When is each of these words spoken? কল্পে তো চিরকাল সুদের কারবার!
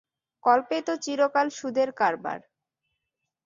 কল্পে 0.43 0.77
তো 0.87 0.93
চিরকাল 1.03 1.47
সুদের 1.57 1.89
কারবার! 1.93 2.39